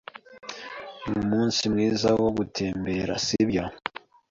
Numunsi 1.09 1.63
mwiza 1.73 2.09
wo 2.21 2.29
gutembera, 2.37 3.13
sibyo? 3.25 3.63